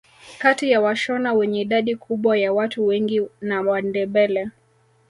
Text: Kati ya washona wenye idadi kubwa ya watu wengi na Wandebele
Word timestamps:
Kati 0.37 0.71
ya 0.71 0.81
washona 0.81 1.33
wenye 1.33 1.61
idadi 1.61 1.95
kubwa 1.95 2.37
ya 2.37 2.53
watu 2.53 2.85
wengi 2.87 3.21
na 3.41 3.61
Wandebele 3.61 4.49